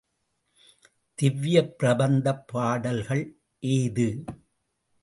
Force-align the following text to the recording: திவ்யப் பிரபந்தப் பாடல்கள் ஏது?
திவ்யப் 1.19 1.75
பிரபந்தப் 1.79 2.43
பாடல்கள் 2.47 3.23
ஏது? 3.63 4.09